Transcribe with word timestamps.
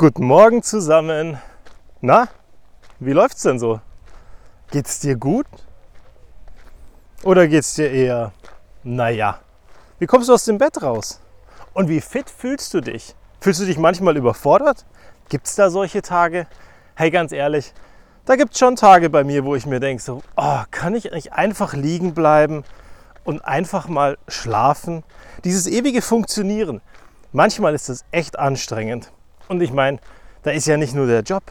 Guten 0.00 0.24
Morgen 0.24 0.62
zusammen. 0.62 1.38
Na, 2.00 2.28
wie 3.00 3.12
läuft's 3.12 3.42
denn 3.42 3.58
so? 3.58 3.82
Geht's 4.70 5.00
dir 5.00 5.14
gut? 5.14 5.44
Oder 7.22 7.46
geht's 7.46 7.74
dir 7.74 7.90
eher, 7.90 8.32
naja? 8.82 9.40
Wie 9.98 10.06
kommst 10.06 10.30
du 10.30 10.32
aus 10.32 10.46
dem 10.46 10.56
Bett 10.56 10.82
raus? 10.82 11.20
Und 11.74 11.90
wie 11.90 12.00
fit 12.00 12.30
fühlst 12.30 12.72
du 12.72 12.80
dich? 12.80 13.14
Fühlst 13.42 13.60
du 13.60 13.66
dich 13.66 13.76
manchmal 13.76 14.16
überfordert? 14.16 14.86
Gibt's 15.28 15.54
da 15.54 15.68
solche 15.68 16.00
Tage? 16.00 16.46
Hey, 16.94 17.10
ganz 17.10 17.30
ehrlich, 17.30 17.74
da 18.24 18.36
gibt's 18.36 18.58
schon 18.58 18.76
Tage 18.76 19.10
bei 19.10 19.22
mir, 19.22 19.44
wo 19.44 19.54
ich 19.54 19.66
mir 19.66 19.80
denke, 19.80 20.02
so, 20.02 20.22
oh, 20.34 20.62
kann 20.70 20.94
ich 20.94 21.10
nicht 21.10 21.34
einfach 21.34 21.74
liegen 21.74 22.14
bleiben 22.14 22.64
und 23.24 23.44
einfach 23.44 23.86
mal 23.86 24.16
schlafen? 24.28 25.04
Dieses 25.44 25.66
ewige 25.66 26.00
Funktionieren. 26.00 26.80
Manchmal 27.32 27.74
ist 27.74 27.90
es 27.90 28.06
echt 28.12 28.38
anstrengend. 28.38 29.12
Und 29.50 29.62
ich 29.62 29.72
meine, 29.72 29.98
da 30.44 30.52
ist 30.52 30.68
ja 30.68 30.76
nicht 30.76 30.94
nur 30.94 31.08
der 31.08 31.22
Job. 31.22 31.42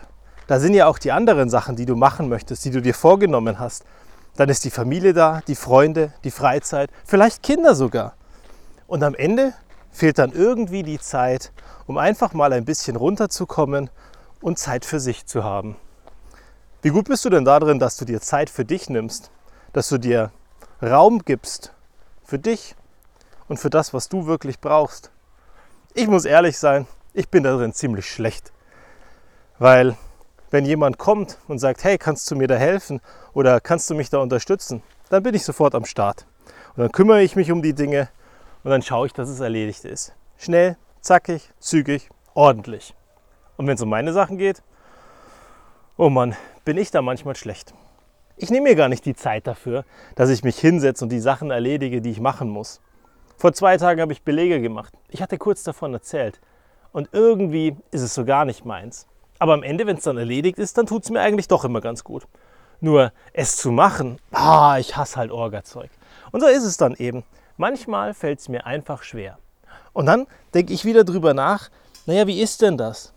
Da 0.48 0.62
sind 0.62 0.74
ja 0.74 0.88
auch 0.88 1.00
die 1.00 1.12
anderen 1.12 1.50
Sachen, 1.50 1.76
die 1.76 1.86
du 1.86 1.98
machen 1.98 2.30
möchtest, 2.30 2.64
die 2.64 2.72
du 2.72 2.82
dir 2.82 2.94
vorgenommen 2.94 3.60
hast. 3.60 3.84
Dann 4.38 4.48
ist 4.48 4.64
die 4.64 4.72
Familie 4.72 5.12
da, 5.12 5.42
die 5.48 5.56
Freunde, 5.56 6.14
die 6.24 6.32
Freizeit, 6.32 6.92
vielleicht 7.04 7.44
Kinder 7.44 7.76
sogar. 7.76 8.14
Und 8.88 9.04
am 9.04 9.16
Ende 9.16 9.54
fehlt 9.92 10.18
dann 10.18 10.32
irgendwie 10.32 10.84
die 10.84 10.98
Zeit, 10.98 11.52
um 11.88 11.98
einfach 11.98 12.32
mal 12.32 12.54
ein 12.54 12.64
bisschen 12.64 12.96
runterzukommen 12.96 13.90
und 14.42 14.58
Zeit 14.58 14.86
für 14.86 15.02
sich 15.02 15.26
zu 15.26 15.44
haben. 15.44 15.76
Wie 16.82 16.92
gut 16.92 17.10
bist 17.10 17.26
du 17.26 17.30
denn 17.30 17.44
darin, 17.44 17.80
dass 17.80 17.98
du 17.98 18.06
dir 18.06 18.22
Zeit 18.22 18.50
für 18.50 18.64
dich 18.64 18.90
nimmst, 18.90 19.30
dass 19.74 19.90
du 19.90 19.98
dir 19.98 20.32
Raum 20.82 21.26
gibst 21.26 21.74
für 22.24 22.40
dich 22.40 22.76
und 23.50 23.60
für 23.60 23.70
das, 23.70 23.94
was 23.94 24.08
du 24.08 24.26
wirklich 24.26 24.62
brauchst? 24.62 25.12
Ich 25.94 26.08
muss 26.08 26.24
ehrlich 26.24 26.58
sein, 26.58 26.88
ich 27.14 27.30
bin 27.30 27.44
darin 27.44 27.74
ziemlich 27.74 28.06
schlecht. 28.06 28.52
Weil 29.58 29.98
wenn 30.52 30.66
jemand 30.66 30.98
kommt 30.98 31.38
und 31.48 31.60
sagt, 31.60 31.84
hey, 31.84 31.98
kannst 31.98 32.30
du 32.32 32.36
mir 32.36 32.48
da 32.48 32.56
helfen 32.56 33.02
oder 33.34 33.60
kannst 33.60 33.90
du 33.90 33.96
mich 33.96 34.10
da 34.10 34.20
unterstützen, 34.20 34.82
dann 35.10 35.24
bin 35.24 35.36
ich 35.36 35.44
sofort 35.44 35.76
am 35.76 35.86
Start. 35.86 36.26
Und 36.76 36.84
dann 36.84 36.92
kümmere 36.92 37.22
ich 37.22 37.36
mich 37.36 37.52
um 37.52 37.62
die 37.62 37.74
Dinge 37.74 38.10
und 38.64 38.72
dann 38.72 38.82
schaue 38.82 39.08
ich, 39.08 39.14
dass 39.14 39.30
es 39.30 39.40
erledigt 39.40 39.86
ist. 39.86 40.14
Schnell, 40.38 40.78
zackig, 41.02 41.50
zügig, 41.60 42.10
ordentlich. 42.34 42.96
Und 43.58 43.68
wenn 43.68 43.76
es 43.76 43.82
um 43.82 43.90
meine 43.90 44.14
Sachen 44.14 44.38
geht, 44.38 44.64
oh 45.98 46.10
Mann, 46.10 46.36
bin 46.64 46.78
ich 46.78 46.92
da 46.92 47.02
manchmal 47.02 47.36
schlecht. 47.36 47.74
Ich 48.38 48.50
nehme 48.50 48.70
mir 48.70 48.76
gar 48.76 48.88
nicht 48.88 49.06
die 49.06 49.16
Zeit 49.16 49.48
dafür, 49.48 49.84
dass 50.16 50.30
ich 50.30 50.44
mich 50.44 50.58
hinsetze 50.58 51.04
und 51.04 51.10
die 51.10 51.20
Sachen 51.20 51.52
erledige, 51.52 52.02
die 52.02 52.12
ich 52.12 52.22
machen 52.22 52.50
muss. 52.50 52.80
Vor 53.38 53.54
zwei 53.54 53.76
Tagen 53.78 54.00
habe 54.00 54.14
ich 54.14 54.24
Belege 54.24 54.62
gemacht. 54.62 54.94
Ich 55.10 55.22
hatte 55.22 55.38
kurz 55.38 55.64
davon 55.64 55.94
erzählt. 55.94 56.40
Und 56.92 57.10
irgendwie 57.12 57.76
ist 57.92 58.02
es 58.02 58.14
so 58.14 58.26
gar 58.26 58.46
nicht 58.46 58.66
meins. 58.66 59.08
Aber 59.38 59.54
am 59.54 59.64
Ende, 59.64 59.88
wenn 59.88 59.98
es 59.98 60.04
dann 60.04 60.18
erledigt 60.18 60.60
ist, 60.60 60.78
dann 60.78 60.86
tut 60.86 61.04
es 61.04 61.10
mir 61.10 61.22
eigentlich 61.22 61.48
doch 61.48 61.64
immer 61.64 61.82
ganz 61.82 62.04
gut. 62.04 62.28
Nur 62.82 63.12
es 63.34 63.58
zu 63.58 63.72
machen, 63.72 64.20
ah, 64.32 64.78
ich 64.80 64.96
hasse 64.98 65.18
halt 65.18 65.32
Orgazeug. 65.32 65.90
Und 66.32 66.42
so 66.42 66.48
ist 66.48 66.64
es 66.64 66.78
dann 66.78 66.96
eben. 66.96 67.24
Manchmal 67.58 68.14
fällt 68.14 68.40
es 68.40 68.50
mir 68.50 68.66
einfach 68.66 69.04
schwer. 69.04 69.38
Und 69.94 70.06
dann 70.06 70.28
denke 70.54 70.74
ich 70.74 70.86
wieder 70.86 71.04
drüber 71.04 71.34
nach, 71.34 71.70
naja, 72.06 72.28
wie 72.28 72.42
ist 72.42 72.62
denn 72.62 72.78
das? 72.78 73.14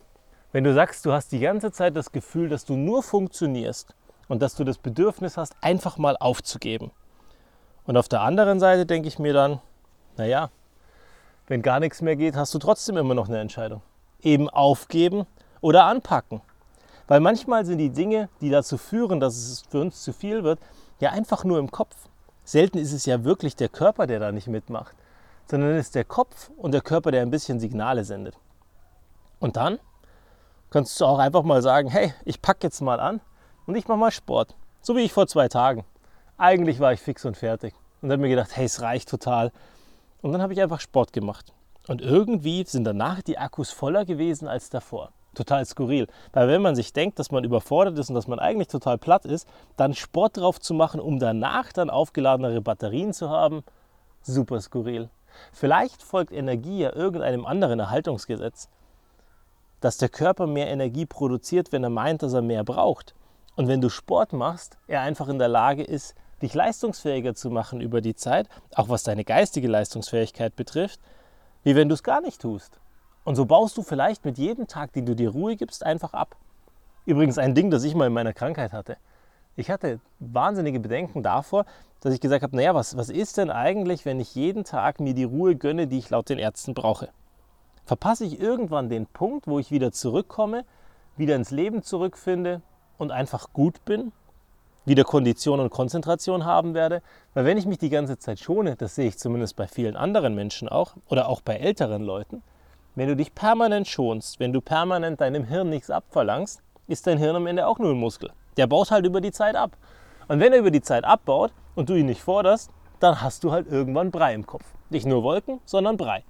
Wenn 0.53 0.65
du 0.65 0.75
sagst, 0.75 1.06
du 1.06 1.12
hast 1.12 1.33
die 1.33 1.41
ganze 1.41 1.73
Zeit 1.73 1.97
das 1.97 2.12
Gefühl, 2.12 2.48
dass 2.48 2.65
du 2.65 2.77
nur 2.77 3.03
funktionierst 3.03 3.95
und 4.28 4.43
dass 4.43 4.55
du 4.55 4.65
das 4.65 4.78
Bedürfnis 4.78 5.37
hast, 5.37 5.55
einfach 5.61 5.97
mal 5.97 6.17
aufzugeben. 6.19 6.91
Und 7.84 7.97
auf 7.97 8.09
der 8.09 8.20
anderen 8.20 8.61
Seite 8.61 8.87
denke 8.87 9.09
ich 9.09 9.19
mir 9.19 9.33
dann, 9.33 9.61
naja, 10.17 10.50
wenn 11.46 11.62
gar 11.62 11.80
nichts 11.80 12.02
mehr 12.02 12.16
geht, 12.16 12.36
hast 12.36 12.54
du 12.54 12.58
trotzdem 12.58 12.96
immer 12.96 13.14
noch 13.14 13.28
eine 13.28 13.40
Entscheidung. 13.40 13.82
Eben 14.20 14.48
aufgeben 14.48 15.26
oder 15.60 15.84
anpacken. 15.84 16.40
Weil 17.08 17.20
manchmal 17.20 17.66
sind 17.66 17.78
die 17.78 17.90
Dinge, 17.90 18.28
die 18.40 18.50
dazu 18.50 18.78
führen, 18.78 19.20
dass 19.20 19.36
es 19.36 19.62
für 19.68 19.80
uns 19.80 20.02
zu 20.02 20.12
viel 20.12 20.44
wird, 20.44 20.60
ja 21.00 21.10
einfach 21.10 21.44
nur 21.44 21.58
im 21.58 21.70
Kopf. 21.70 21.96
Selten 22.44 22.78
ist 22.78 22.92
es 22.92 23.06
ja 23.06 23.25
wirklich 23.25 23.56
der 23.56 23.69
Körper, 23.69 24.06
der 24.06 24.20
da 24.20 24.32
nicht 24.32 24.48
mitmacht, 24.48 24.94
sondern 25.50 25.70
es 25.72 25.86
ist 25.86 25.94
der 25.94 26.04
Kopf 26.04 26.50
und 26.56 26.72
der 26.72 26.81
Körper, 26.81 27.10
der 27.10 27.22
ein 27.22 27.31
bisschen 27.31 27.60
Signale 27.60 28.04
sendet. 28.04 28.36
Und 29.41 29.56
dann 29.56 29.78
kannst 30.70 31.00
du 31.00 31.04
auch 31.04 31.19
einfach 31.19 31.42
mal 31.42 31.62
sagen, 31.62 31.88
hey, 31.88 32.14
ich 32.25 32.41
packe 32.41 32.66
jetzt 32.66 32.81
mal 32.81 33.00
an 33.00 33.20
und 33.66 33.75
ich 33.75 33.86
mache 33.88 33.98
mal 33.98 34.10
Sport. 34.10 34.54
So 34.81 34.97
wie 34.97 35.00
ich 35.00 35.12
vor 35.12 35.26
zwei 35.26 35.48
Tagen. 35.48 35.84
Eigentlich 36.38 36.81
war 36.81 36.92
ich 36.92 37.00
fix 37.00 37.25
und 37.25 37.36
fertig 37.36 37.75
und 38.00 38.10
habe 38.10 38.22
mir 38.22 38.28
gedacht, 38.28 38.56
hey, 38.56 38.64
es 38.64 38.81
reicht 38.81 39.08
total. 39.08 39.52
Und 40.22 40.33
dann 40.33 40.41
habe 40.41 40.53
ich 40.53 40.62
einfach 40.62 40.81
Sport 40.81 41.12
gemacht. 41.12 41.53
Und 41.88 42.00
irgendwie 42.00 42.65
sind 42.65 42.84
danach 42.84 43.22
die 43.22 43.38
Akkus 43.38 43.71
voller 43.71 44.05
gewesen 44.05 44.49
als 44.49 44.71
davor. 44.71 45.10
Total 45.34 45.65
skurril. 45.65 46.06
Weil 46.33 46.49
wenn 46.49 46.62
man 46.62 46.77
sich 46.77 46.93
denkt, 46.93 47.19
dass 47.19 47.31
man 47.31 47.43
überfordert 47.43 47.99
ist 47.99 48.09
und 48.09 48.15
dass 48.15 48.28
man 48.28 48.38
eigentlich 48.38 48.69
total 48.69 48.99
platt 48.99 49.25
ist, 49.25 49.49
dann 49.77 49.94
Sport 49.94 50.37
drauf 50.37 50.61
zu 50.61 50.75
machen, 50.75 51.00
um 51.00 51.19
danach 51.19 51.72
dann 51.72 51.91
aufgeladenere 51.91 52.61
Batterien 52.61 53.12
zu 53.12 53.31
haben, 53.31 53.65
super 54.22 54.61
skurril. 54.61 55.11
Vielleicht 55.53 56.03
folgt 56.03 56.32
Energie 56.32 56.81
ja 56.81 56.94
irgendeinem 56.94 57.47
anderen 57.47 57.81
Erhaltungsgesetz, 57.81 58.69
dass 59.81 59.97
der 59.97 60.11
Körper 60.11 60.47
mehr 60.47 60.69
Energie 60.69 61.06
produziert, 61.06 61.72
wenn 61.72 61.82
er 61.82 61.91
meint, 61.91 62.22
dass 62.22 62.34
er 62.34 62.43
mehr 62.43 62.62
braucht. 62.62 63.15
Und 63.56 63.69
wenn 63.69 63.81
du 63.81 63.88
Sport 63.88 64.32
machst, 64.32 64.78
er 64.87 65.00
einfach 65.00 65.28
in 65.28 65.38
der 65.38 65.49
Lage 65.49 65.82
ist, 65.82 66.15
dich 66.42 66.54
leistungsfähiger 66.54 67.34
zu 67.34 67.50
machen 67.50 67.80
über 67.80 68.00
die 68.00 68.14
Zeit, 68.14 68.48
auch 68.75 68.88
was 68.88 69.03
deine 69.03 69.25
geistige 69.25 69.69
Leistungsfähigkeit 69.69 70.56
betrifft, 70.56 71.00
wie 71.62 71.76
wenn 71.76 71.88
du 71.88 71.94
es 71.94 72.03
gar 72.03 72.20
nicht 72.20 72.41
tust. 72.41 72.80
Und 73.25 73.36
so 73.36 73.47
baust 73.47 73.76
du 73.76 73.82
vielleicht 73.82 74.25
mit 74.25 74.38
jedem 74.38 74.66
Tag, 74.66 74.92
den 74.92 75.06
du 75.06 75.14
dir 75.14 75.31
Ruhe 75.31 75.56
gibst, 75.56 75.86
einfach 75.86 76.12
ab. 76.12 76.36
Übrigens 77.06 77.38
ein 77.38 77.54
Ding, 77.54 77.70
das 77.70 77.84
ich 77.84 77.94
mal 77.94 78.08
in 78.08 78.12
meiner 78.12 78.32
Krankheit 78.32 78.72
hatte. 78.72 78.97
Ich 79.54 79.70
hatte 79.70 80.00
wahnsinnige 80.19 80.81
Bedenken 80.81 81.22
davor, 81.22 81.66
dass 82.00 82.14
ich 82.14 82.20
gesagt 82.20 82.42
habe, 82.42 82.56
naja, 82.56 82.75
was, 82.75 82.97
was 82.97 83.10
ist 83.10 83.36
denn 83.36 83.50
eigentlich, 83.50 84.04
wenn 84.04 84.19
ich 84.19 84.34
jeden 84.34 84.64
Tag 84.64 84.98
mir 84.98 85.14
die 85.14 85.25
Ruhe 85.25 85.54
gönne, 85.56 85.86
die 85.86 85.98
ich 85.98 86.10
laut 86.10 86.28
den 86.28 86.38
Ärzten 86.38 86.75
brauche? 86.75 87.10
Verpasse 87.84 88.25
ich 88.25 88.41
irgendwann 88.41 88.88
den 88.88 89.06
Punkt, 89.06 89.47
wo 89.47 89.58
ich 89.58 89.70
wieder 89.70 89.92
zurückkomme, 89.92 90.64
wieder 91.16 91.36
ins 91.36 91.50
Leben 91.50 91.82
zurückfinde 91.82 92.62
und 92.98 93.10
einfach 93.10 93.52
gut 93.52 93.84
bin 93.84 94.12
wieder 94.84 95.04
Kondition 95.04 95.60
und 95.60 95.70
Konzentration 95.70 96.44
haben 96.44 96.75
werde. 96.75 97.03
Weil 97.34 97.44
wenn 97.44 97.59
ich 97.59 97.66
mich 97.66 97.78
die 97.78 97.91
ganze 97.91 98.19
Zeit 98.19 98.41
schone, 98.41 98.76
das 98.76 98.94
sehe 98.94 99.09
ich 99.09 99.19
zumindest 99.19 99.56
bei 99.56 99.66
vielen 99.66 99.97
anderen 99.97 100.34
Menschen 100.34 100.69
auch 100.69 100.94
oder 101.09 101.28
auch 101.28 101.41
bei 101.41 101.56
älteren 101.56 102.03
Leuten, 102.03 102.43
wenn 102.94 103.09
du 103.09 103.16
dich 103.16 103.34
permanent 103.34 103.88
schonst, 103.88 104.38
wenn 104.38 104.53
du 104.53 104.60
permanent 104.60 105.20
deinem 105.20 105.44
Hirn 105.44 105.70
nichts 105.70 105.91
abverlangst, 105.91 106.62
ist 106.88 107.06
dein 107.06 107.19
Hirn 107.19 107.37
am 107.37 107.47
Ende 107.47 107.66
auch 107.66 107.78
nur 107.78 107.91
ein 107.91 107.98
Muskel. 107.98 108.31
Der 108.56 108.66
baut 108.66 108.91
halt 108.91 109.06
über 109.06 109.20
die 109.20 109.32
Zeit 109.32 109.56
ab. 109.56 109.76
Und 110.28 110.41
wenn 110.41 110.53
er 110.53 110.59
über 110.59 110.70
die 110.70 110.82
Zeit 110.82 111.04
abbaut 111.04 111.53
und 111.75 111.88
du 111.88 111.94
ihn 111.94 112.06
nicht 112.06 112.20
forderst, 112.20 112.70
dann 113.00 113.22
hast 113.22 113.44
du 113.44 113.53
halt 113.53 113.66
irgendwann 113.66 114.10
Brei 114.10 114.34
im 114.34 114.47
Kopf. 114.47 114.64
Nicht 114.91 115.06
nur 115.06 115.22
Wolken, 115.22 115.60
sondern 115.64 115.97
Brei. 115.97 116.22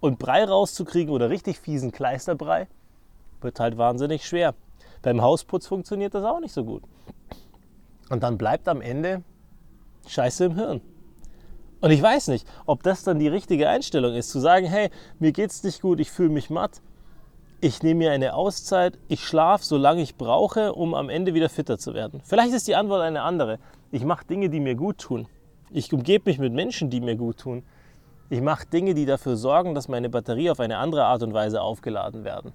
Und 0.00 0.18
Brei 0.18 0.44
rauszukriegen 0.44 1.14
oder 1.14 1.30
richtig 1.30 1.60
fiesen 1.60 1.92
Kleisterbrei 1.92 2.66
wird 3.40 3.60
halt 3.60 3.78
wahnsinnig 3.78 4.26
schwer. 4.26 4.54
Beim 5.02 5.22
Hausputz 5.22 5.66
funktioniert 5.66 6.14
das 6.14 6.24
auch 6.24 6.40
nicht 6.40 6.52
so 6.52 6.64
gut. 6.64 6.82
Und 8.12 8.22
dann 8.22 8.36
bleibt 8.36 8.68
am 8.68 8.82
Ende 8.82 9.22
Scheiße 10.06 10.44
im 10.44 10.54
Hirn. 10.54 10.82
Und 11.80 11.92
ich 11.92 12.02
weiß 12.02 12.28
nicht, 12.28 12.46
ob 12.66 12.82
das 12.82 13.04
dann 13.04 13.18
die 13.18 13.26
richtige 13.26 13.70
Einstellung 13.70 14.14
ist, 14.14 14.28
zu 14.28 14.38
sagen, 14.38 14.66
hey, 14.66 14.90
mir 15.18 15.32
geht's 15.32 15.64
nicht 15.64 15.80
gut, 15.80 15.98
ich 15.98 16.10
fühle 16.10 16.28
mich 16.28 16.50
matt, 16.50 16.82
ich 17.62 17.82
nehme 17.82 18.00
mir 18.00 18.12
eine 18.12 18.34
Auszeit, 18.34 18.98
ich 19.08 19.24
schlafe, 19.24 19.64
solange 19.64 20.02
ich 20.02 20.16
brauche, 20.16 20.74
um 20.74 20.92
am 20.92 21.08
Ende 21.08 21.32
wieder 21.32 21.48
fitter 21.48 21.78
zu 21.78 21.94
werden. 21.94 22.20
Vielleicht 22.22 22.52
ist 22.52 22.68
die 22.68 22.76
Antwort 22.76 23.00
eine 23.00 23.22
andere. 23.22 23.58
Ich 23.90 24.04
mache 24.04 24.26
Dinge, 24.26 24.50
die 24.50 24.60
mir 24.60 24.74
gut 24.74 24.98
tun. 24.98 25.26
Ich 25.70 25.90
umgebe 25.90 26.28
mich 26.28 26.38
mit 26.38 26.52
Menschen, 26.52 26.90
die 26.90 27.00
mir 27.00 27.16
gut 27.16 27.38
tun. 27.38 27.62
Ich 28.28 28.42
mache 28.42 28.66
Dinge, 28.66 28.92
die 28.92 29.06
dafür 29.06 29.38
sorgen, 29.38 29.74
dass 29.74 29.88
meine 29.88 30.10
Batterie 30.10 30.50
auf 30.50 30.60
eine 30.60 30.76
andere 30.76 31.06
Art 31.06 31.22
und 31.22 31.32
Weise 31.32 31.62
aufgeladen 31.62 32.24
werden. 32.24 32.52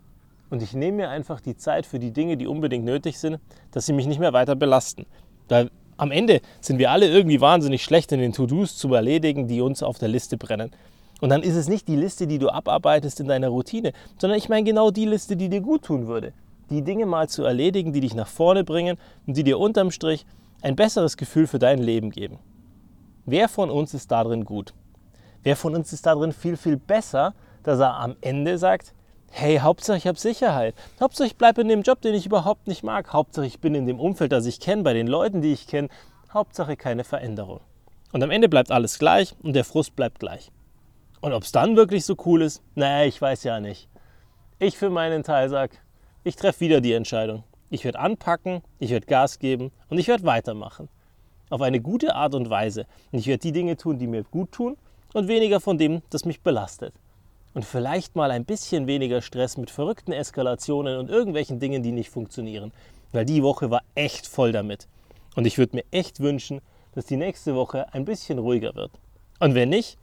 Und 0.49 0.61
ich 0.61 0.73
nehme 0.73 0.97
mir 0.97 1.09
einfach 1.09 1.41
die 1.41 1.57
Zeit 1.57 1.85
für 1.85 1.99
die 1.99 2.11
Dinge, 2.11 2.37
die 2.37 2.47
unbedingt 2.47 2.85
nötig 2.85 3.19
sind, 3.19 3.39
dass 3.71 3.85
sie 3.85 3.93
mich 3.93 4.07
nicht 4.07 4.19
mehr 4.19 4.33
weiter 4.33 4.55
belasten. 4.55 5.05
Weil 5.47 5.69
am 5.97 6.11
Ende 6.11 6.41
sind 6.61 6.77
wir 6.77 6.91
alle 6.91 7.07
irgendwie 7.07 7.41
wahnsinnig 7.41 7.83
schlecht 7.83 8.11
in 8.11 8.19
den 8.19 8.33
To-Dos 8.33 8.77
zu 8.77 8.93
erledigen, 8.93 9.47
die 9.47 9.61
uns 9.61 9.81
auf 9.83 9.97
der 9.97 10.09
Liste 10.09 10.37
brennen. 10.37 10.71
Und 11.21 11.29
dann 11.29 11.41
ist 11.41 11.55
es 11.55 11.67
nicht 11.67 11.87
die 11.87 11.95
Liste, 11.95 12.27
die 12.27 12.37
du 12.37 12.49
abarbeitest 12.49 13.19
in 13.19 13.27
deiner 13.27 13.49
Routine, 13.49 13.93
sondern 14.19 14.37
ich 14.37 14.49
meine 14.49 14.63
genau 14.63 14.91
die 14.91 15.05
Liste, 15.05 15.35
die 15.35 15.49
dir 15.49 15.61
gut 15.61 15.83
tun 15.83 16.07
würde. 16.07 16.33
Die 16.69 16.83
Dinge 16.83 17.05
mal 17.05 17.27
zu 17.27 17.43
erledigen, 17.43 17.93
die 17.93 18.01
dich 18.01 18.13
nach 18.13 18.27
vorne 18.27 18.63
bringen 18.63 18.97
und 19.25 19.35
die 19.37 19.43
dir 19.43 19.57
unterm 19.57 19.89
Strich 19.89 20.25
ein 20.61 20.75
besseres 20.75 21.17
Gefühl 21.17 21.47
für 21.47 21.59
dein 21.59 21.79
Leben 21.79 22.11
geben. 22.11 22.37
Wer 23.25 23.49
von 23.49 23.69
uns 23.69 23.93
ist 23.93 24.11
darin 24.11 24.45
gut? 24.45 24.73
Wer 25.43 25.55
von 25.55 25.75
uns 25.75 25.93
ist 25.93 26.05
darin 26.05 26.33
viel, 26.33 26.57
viel 26.57 26.77
besser, 26.77 27.33
dass 27.63 27.79
er 27.79 27.95
am 27.95 28.15
Ende 28.21 28.57
sagt, 28.57 28.93
hey, 29.31 29.59
Hauptsache 29.59 29.97
ich 29.97 30.07
habe 30.07 30.19
Sicherheit. 30.19 30.75
Hauptsache 30.99 31.27
ich 31.27 31.37
bleibe 31.37 31.61
in 31.61 31.67
dem 31.67 31.81
Job, 31.81 32.01
den 32.01 32.15
ich 32.15 32.25
überhaupt 32.25 32.67
nicht 32.67 32.83
mag. 32.83 33.13
Hauptsache 33.13 33.45
ich 33.45 33.59
bin 33.59 33.75
in 33.75 33.85
dem 33.85 33.99
Umfeld, 33.99 34.31
das 34.31 34.45
ich 34.45 34.59
kenne, 34.59 34.83
bei 34.83 34.93
den 34.93 35.07
Leuten, 35.07 35.41
die 35.41 35.53
ich 35.53 35.67
kenne. 35.67 35.89
Hauptsache 36.33 36.75
keine 36.75 37.03
Veränderung. 37.03 37.61
Und 38.11 38.23
am 38.23 38.31
Ende 38.31 38.49
bleibt 38.49 38.71
alles 38.71 38.99
gleich 38.99 39.35
und 39.43 39.53
der 39.53 39.63
Frust 39.63 39.95
bleibt 39.95 40.19
gleich. 40.19 40.51
Und 41.21 41.33
ob 41.33 41.43
es 41.43 41.51
dann 41.51 41.75
wirklich 41.75 42.05
so 42.05 42.15
cool 42.25 42.41
ist, 42.41 42.61
naja, 42.75 43.05
ich 43.05 43.21
weiß 43.21 43.43
ja 43.43 43.59
nicht. 43.59 43.89
Ich 44.59 44.77
für 44.77 44.89
meinen 44.89 45.23
Teil 45.23 45.49
sage, 45.49 45.77
ich 46.23 46.35
treffe 46.35 46.61
wieder 46.61 46.81
die 46.81 46.93
Entscheidung. 46.93 47.43
Ich 47.69 47.83
werde 47.83 47.99
anpacken, 47.99 48.61
ich 48.79 48.91
werde 48.91 49.07
Gas 49.07 49.39
geben 49.39 49.71
und 49.89 49.97
ich 49.97 50.07
werde 50.07 50.23
weitermachen. 50.23 50.89
Auf 51.49 51.61
eine 51.61 51.81
gute 51.81 52.15
Art 52.15 52.33
und 52.33 52.49
Weise. 52.49 52.85
Und 53.11 53.19
ich 53.19 53.27
werde 53.27 53.41
die 53.41 53.51
Dinge 53.51 53.77
tun, 53.77 53.97
die 53.97 54.07
mir 54.07 54.23
gut 54.23 54.51
tun 54.51 54.77
und 55.13 55.27
weniger 55.27 55.59
von 55.59 55.77
dem, 55.77 56.01
das 56.09 56.25
mich 56.25 56.41
belastet. 56.41 56.93
Und 57.57 57.65
vielleicht 57.65 58.15
mal 58.15 58.29
ein 58.29 58.45
bisschen 58.45 58.85
weniger 58.85 59.19
Stress 59.19 59.57
mit 59.57 59.71
verrückten 59.71 60.11
Eskalationen 60.11 60.99
und 60.99 61.09
irgendwelchen 61.09 61.59
Dingen, 61.59 61.81
die 61.81 61.91
nicht 61.91 62.11
funktionieren. 62.11 62.71
Weil 63.13 63.25
die 63.25 63.41
Woche 63.41 63.71
war 63.71 63.81
echt 63.95 64.27
voll 64.27 64.51
damit. 64.51 64.87
Und 65.35 65.47
ich 65.47 65.57
würde 65.57 65.77
mir 65.77 65.83
echt 65.89 66.19
wünschen, 66.19 66.61
dass 66.93 67.07
die 67.07 67.17
nächste 67.17 67.55
Woche 67.55 67.91
ein 67.95 68.05
bisschen 68.05 68.37
ruhiger 68.37 68.75
wird. 68.75 68.91
Und 69.39 69.55
wenn 69.55 69.69
nicht, 69.69 69.97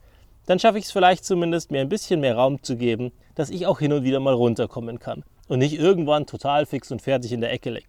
dann 0.47 0.59
schaffe 0.59 0.79
ich 0.79 0.83
es 0.83 0.91
vielleicht 0.91 1.23
zumindest, 1.23 1.71
mir 1.71 1.79
ein 1.79 1.87
bisschen 1.87 2.19
mehr 2.19 2.35
Raum 2.35 2.61
zu 2.61 2.75
geben, 2.75 3.13
dass 3.35 3.49
ich 3.49 3.65
auch 3.67 3.79
hin 3.79 3.93
und 3.93 4.03
wieder 4.03 4.19
mal 4.19 4.33
runterkommen 4.33 4.99
kann 4.99 5.23
und 5.47 5.59
nicht 5.59 5.79
irgendwann 5.79 6.25
total 6.25 6.65
fix 6.65 6.91
und 6.91 7.01
fertig 7.01 7.31
in 7.31 7.39
der 7.39 7.53
Ecke 7.53 7.69
liegt. 7.69 7.87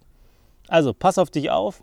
Also 0.69 0.95
pass 0.95 1.19
auf 1.19 1.31
dich 1.31 1.51
auf, 1.51 1.83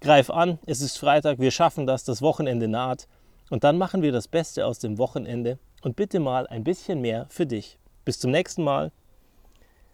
greif 0.00 0.30
an, 0.30 0.58
es 0.64 0.80
ist 0.80 0.96
Freitag, 0.96 1.38
wir 1.38 1.50
schaffen 1.50 1.86
das, 1.86 2.02
das 2.02 2.22
Wochenende 2.22 2.66
naht 2.66 3.08
und 3.50 3.62
dann 3.62 3.76
machen 3.76 4.00
wir 4.00 4.10
das 4.10 4.26
Beste 4.26 4.64
aus 4.64 4.78
dem 4.78 4.96
Wochenende 4.96 5.58
und 5.80 5.96
bitte 5.96 6.20
mal 6.20 6.46
ein 6.46 6.64
bisschen 6.64 7.00
mehr 7.00 7.26
für 7.30 7.46
dich. 7.46 7.78
Bis 8.04 8.18
zum 8.18 8.30
nächsten 8.30 8.64
Mal. 8.64 8.92